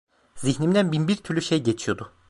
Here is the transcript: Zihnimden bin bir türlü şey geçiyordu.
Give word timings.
Zihnimden 0.35 0.91
bin 0.91 1.07
bir 1.07 1.15
türlü 1.15 1.41
şey 1.41 1.63
geçiyordu. 1.63 2.11